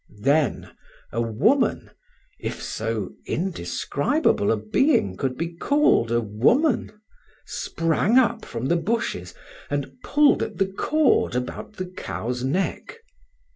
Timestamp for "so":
2.59-3.11